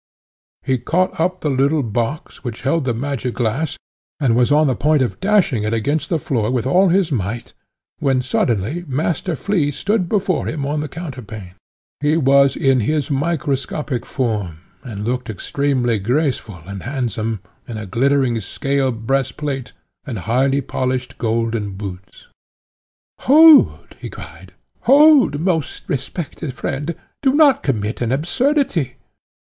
[0.63, 3.77] He caught up the little box, which held the magic glass,
[4.19, 7.53] and was on the point of dashing it against the floor with all his might,
[7.99, 11.51] when suddenly Master Flea stood before him on the counterpane:
[11.99, 18.39] he was in his microscopic form, and looked extremely graceful and handsome, in a glittering
[18.41, 19.71] scale breastplate,
[20.03, 22.27] and highly polished golden boots.
[23.19, 28.95] "Hold!" he cried; "hold, most respected friend; do not commit an absurdity.